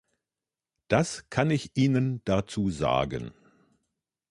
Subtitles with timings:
[0.87, 3.35] Das kann ich Ihnen dazu sagen.